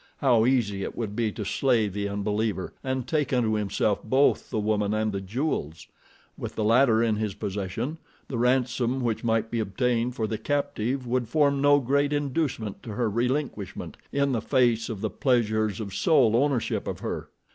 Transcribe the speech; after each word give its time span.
How 0.17 0.47
easy 0.47 0.81
it 0.81 0.97
would 0.97 1.15
be 1.15 1.31
to 1.33 1.45
slay 1.45 1.87
the 1.87 2.09
unbeliever, 2.09 2.73
and 2.83 3.07
take 3.07 3.31
unto 3.31 3.53
himself 3.53 4.03
both 4.03 4.49
the 4.49 4.57
woman 4.59 4.95
and 4.95 5.11
the 5.11 5.21
jewels! 5.21 5.85
With 6.39 6.55
the 6.55 6.63
latter 6.63 7.03
in 7.03 7.17
his 7.17 7.35
possession, 7.35 7.99
the 8.27 8.39
ransom 8.39 9.01
which 9.01 9.23
might 9.23 9.51
be 9.51 9.59
obtained 9.59 10.15
for 10.15 10.25
the 10.25 10.39
captive 10.39 11.05
would 11.05 11.27
form 11.27 11.61
no 11.61 11.79
great 11.79 12.13
inducement 12.13 12.81
to 12.81 12.93
her 12.93 13.11
relinquishment 13.11 13.95
in 14.11 14.31
the 14.31 14.41
face 14.41 14.89
of 14.89 15.01
the 15.01 15.11
pleasures 15.11 15.79
of 15.79 15.93
sole 15.93 16.35
ownership 16.35 16.87
of 16.87 17.01
her. 17.01 17.29